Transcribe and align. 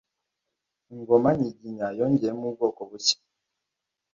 ingoma 0.93 1.29
nyiginya 1.39 1.87
yongeyemo 1.99 2.43
ubwoko 2.49 2.81
bushya. 2.89 3.17